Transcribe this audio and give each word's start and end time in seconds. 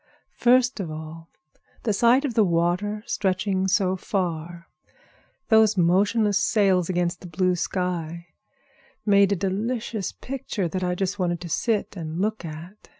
"First 0.33 0.79
of 0.79 0.89
all, 0.89 1.29
the 1.83 1.93
sight 1.93 2.25
of 2.25 2.33
the 2.33 2.43
water 2.43 3.03
stretching 3.05 3.67
so 3.67 3.95
far 3.95 4.65
away, 4.83 4.93
those 5.49 5.77
motionless 5.77 6.39
sails 6.39 6.89
against 6.89 7.21
the 7.21 7.27
blue 7.27 7.55
sky, 7.55 8.29
made 9.05 9.31
a 9.31 9.35
delicious 9.35 10.11
picture 10.11 10.67
that 10.67 10.83
I 10.83 10.95
just 10.95 11.19
wanted 11.19 11.39
to 11.41 11.49
sit 11.49 11.95
and 11.95 12.19
look 12.19 12.43
at. 12.43 12.89